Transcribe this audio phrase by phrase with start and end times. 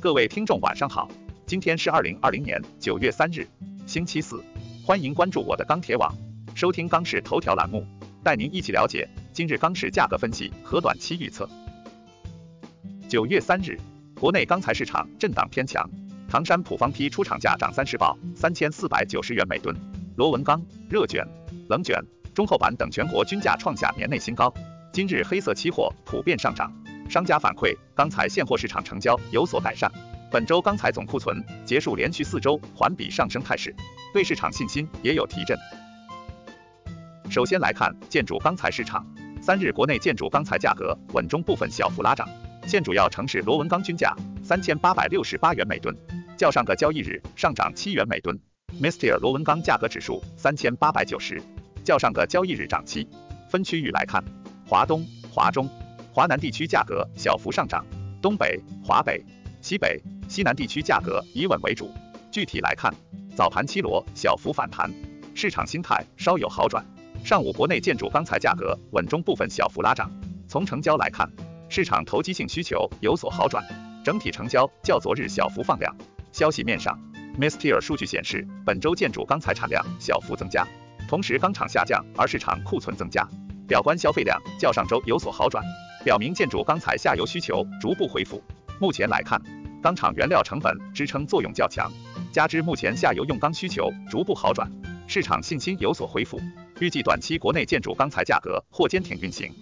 [0.00, 1.08] 各位听众晚上好，
[1.44, 3.44] 今天是二零二零年九月三日，
[3.84, 4.40] 星期四，
[4.86, 6.14] 欢迎关注我的钢铁网，
[6.54, 7.84] 收听钢市头条栏目，
[8.22, 11.48] 带您一起了解今日钢市价格分析和短期预测。
[13.08, 13.76] 九月三日，
[14.14, 15.84] 国内钢材市场震荡偏强，
[16.28, 19.74] 唐山普方坯出厂价涨三十报三千四百九十元每吨，
[20.14, 21.26] 螺纹钢、热卷、
[21.68, 22.00] 冷卷、
[22.32, 24.54] 中厚板等全国均价创下年内新高。
[24.92, 26.72] 今日黑色期货普遍上涨。
[27.08, 29.90] 商家反馈，钢材现货市场成交有所改善。
[30.30, 33.74] 本周钢材总库存结束连续四周环比上升态势，
[34.12, 35.56] 对市场信心也有提振。
[37.30, 39.06] 首先来看建筑钢材市场，
[39.40, 42.28] 三日国内建筑钢材价格稳中部分小幅拉涨，
[42.66, 45.96] 现主要城市螺纹钢均价三千八百六十八元每吨，
[46.36, 48.38] 较上个交易日上涨七元每吨。
[48.74, 51.42] m i s t e r 螺纹钢价格指数三千八百九十，
[51.82, 53.08] 较上个交易日涨七。
[53.48, 54.22] 分区域来看，
[54.66, 55.66] 华东、华中。
[56.12, 57.84] 华南地区价格小幅上涨，
[58.20, 59.24] 东北、华北、
[59.60, 61.92] 西北、西南地区价格以稳为主。
[62.30, 62.92] 具体来看，
[63.36, 64.90] 早盘七螺小幅反弹，
[65.34, 66.84] 市场心态稍有好转。
[67.24, 70.10] 上午国内建筑钢材价格稳中部分小幅拉涨。
[70.48, 71.30] 从成交来看，
[71.68, 73.62] 市场投机性需求有所好转，
[74.02, 75.94] 整体成交较昨日小幅放量。
[76.32, 76.98] 消息面上
[77.38, 80.66] ，Mister 数据显示，本周建筑钢材产量小幅增加，
[81.08, 83.28] 同时钢厂下降而市场库存增加，
[83.68, 85.62] 表观消费量较上周有所好转。
[86.02, 88.42] 表明建筑钢材下游需求逐步恢复。
[88.80, 89.38] 目前来看，
[89.82, 91.92] 钢厂原料成本支撑作用较强，
[92.32, 94.70] 加之目前下游用钢需求逐步好转，
[95.06, 96.40] 市场信心有所恢复，
[96.80, 99.52] 预计短期国内建筑钢材价格或坚挺运行。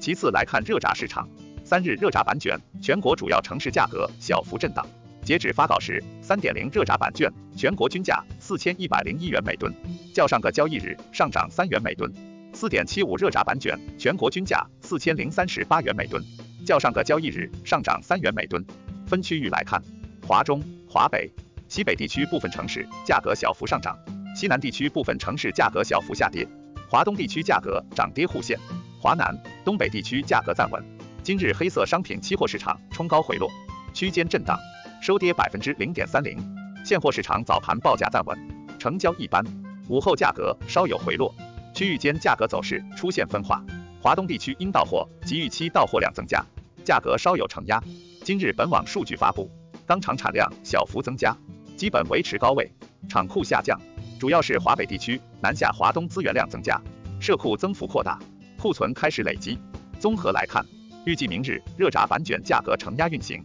[0.00, 1.28] 其次来看热轧市场，
[1.62, 4.86] 三日热轧板卷全国主要城市价格小幅震荡，
[5.24, 9.72] 截止发稿时，三点零热轧板卷全国均价四千一百零一元每吨，
[10.12, 12.12] 较上个交易日上涨三元每吨。
[12.52, 16.22] 四点七五热轧板卷全国均价四千零三十八元每吨，
[16.62, 18.62] 较上个交易日上涨三元每吨。
[19.06, 19.82] 分区域来看，
[20.28, 21.32] 华中、华北、
[21.68, 23.98] 西北地区部分城市价格小幅上涨，
[24.36, 26.46] 西南地区部分城市价格小幅下跌，
[26.90, 28.58] 华东地区价格涨跌互现，
[29.00, 29.34] 华南、
[29.64, 30.84] 东北地区价格暂稳。
[31.22, 33.50] 今日黑色商品期货市场冲高回落，
[33.94, 34.58] 区间震荡，
[35.00, 36.36] 收跌百分之零点三零。
[36.84, 38.38] 现货市场早盘报价暂稳，
[38.78, 39.42] 成交一般，
[39.88, 41.34] 午后价格稍有回落。
[41.74, 43.64] 区域间价格走势出现分化，
[44.02, 46.44] 华东地区因到货及预期到货量增加，
[46.84, 47.82] 价格稍有承压。
[48.22, 49.50] 今日本网数据发布，
[49.86, 51.34] 钢厂产量小幅增加，
[51.74, 52.70] 基本维持高位，
[53.08, 53.80] 厂库下降，
[54.20, 56.78] 主要是华北地区南下华东资源量增加，
[57.18, 58.18] 社库增幅扩大，
[58.58, 59.58] 库存开始累积。
[59.98, 60.62] 综合来看，
[61.06, 63.42] 预计明日热轧板卷价格承压运行。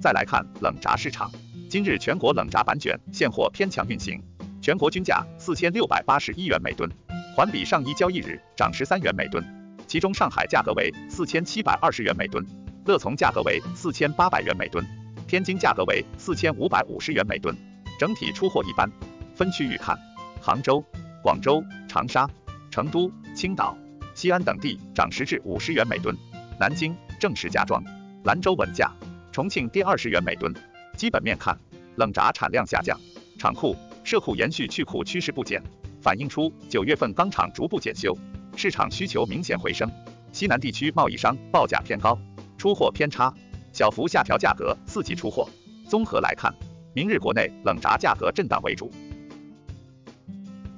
[0.00, 1.30] 再来看冷轧市场，
[1.68, 4.18] 今日全国冷轧板卷现货偏强运行。
[4.62, 6.90] 全国均价四千六百八十一元每吨，
[7.36, 9.44] 环比上一交易日涨十三元每吨。
[9.86, 12.42] 其中上海价格为四千七百二十元每吨，
[12.86, 14.82] 乐从价格为四千八百元每吨，
[15.28, 17.54] 天津价格为四千五百五十元每吨。
[17.98, 18.90] 整体出货一般。
[19.34, 19.98] 分区域看，
[20.40, 20.82] 杭州、
[21.22, 22.26] 广州、长沙、
[22.70, 23.76] 成都、青岛、
[24.14, 26.16] 西安等地涨十至五十元每吨，
[26.58, 27.82] 南京、正石家庄、
[28.24, 28.90] 兰州稳价，
[29.32, 30.52] 重庆跌二十元每吨。
[30.96, 31.58] 基本面看，
[31.96, 32.98] 冷轧产量下降，
[33.38, 33.76] 厂库。
[34.02, 35.62] 社库延续去库趋势不减，
[36.00, 38.16] 反映出九月份钢厂逐步检修，
[38.56, 39.88] 市场需求明显回升。
[40.32, 42.18] 西南地区贸易商报价偏高，
[42.56, 43.32] 出货偏差，
[43.72, 45.46] 小幅下调价格刺激出货。
[45.86, 46.52] 综合来看，
[46.94, 48.90] 明日国内冷轧价格震荡为主。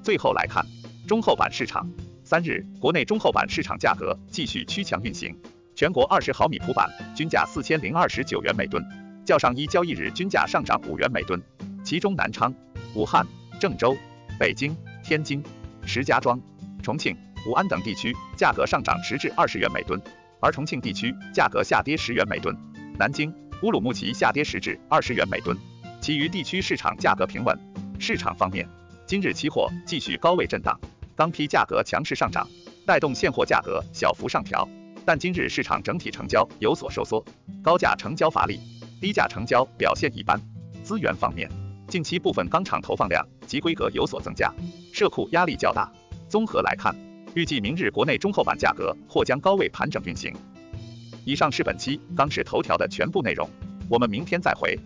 [0.03, 0.67] 最后来看
[1.07, 1.89] 中厚板市场，
[2.25, 5.35] 三日国内中厚板市场价格继续趋强运行，
[5.75, 8.85] 全国二十毫米普板均价四千零二十九元每吨，
[9.25, 11.41] 较上一交易日均价上涨五元每吨，
[11.85, 12.55] 其中南昌。
[12.95, 13.27] 武汉、
[13.59, 13.97] 郑州、
[14.39, 15.43] 北京、天津、
[15.87, 16.39] 石家庄、
[16.83, 17.17] 重庆、
[17.47, 19.99] 武安等地区价格上涨十至二十元每吨，
[20.41, 22.55] 而重庆地区价格下跌十元每吨。
[22.99, 25.57] 南京、乌鲁木齐下跌十至二十元每吨，
[26.03, 27.59] 其余地区市场价格平稳。
[27.99, 28.69] 市场方面，
[29.07, 30.79] 今日期货继续高位震荡，
[31.17, 32.47] 钢坯价格强势上涨，
[32.85, 34.69] 带动现货价格小幅上调。
[35.05, 37.25] 但今日市场整体成交有所收缩，
[37.63, 38.61] 高价成交乏力，
[39.01, 40.41] 低价成交表现一般。
[40.83, 41.49] 资源方面。
[41.89, 44.51] 近期部分钢厂投放量及规格有所增加，
[44.95, 45.93] 社库压力较大。
[46.27, 46.97] 综合来看，
[47.35, 50.33] 预计明日国内中厚板价格或将高位盘整运行。
[51.27, 53.47] 以上是本期钢市头条的全部内容，
[53.91, 54.79] 我们明天再会。